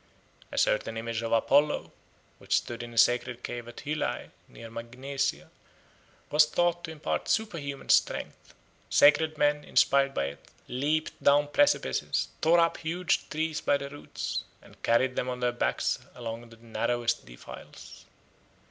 [0.51, 1.91] A certain image of Apollo,
[2.39, 5.51] which stood in a sacred cave at Hylae near Magnesia,
[6.31, 8.55] was thought to impart superhuman strength.
[8.89, 14.43] Sacred men, inspired by it, leaped down precipices, tore up huge trees by the roots,
[14.63, 18.05] and carried them on their backs along the narrowest defiles.